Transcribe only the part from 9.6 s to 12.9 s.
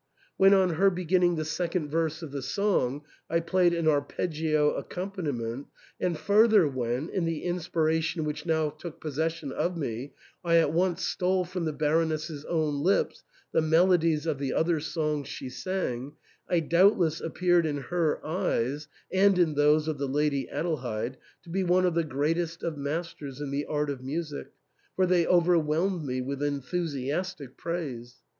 me, I at once stole from the Baroness's own